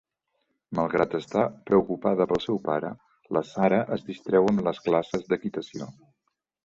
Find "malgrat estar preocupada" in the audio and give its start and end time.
0.79-2.27